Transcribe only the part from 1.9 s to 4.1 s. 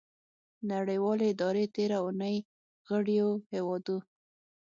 اونۍ غړیو هیوادو